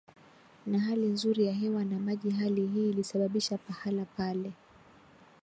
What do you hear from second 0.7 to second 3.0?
hali nzuri ya hewa na maji Hali hii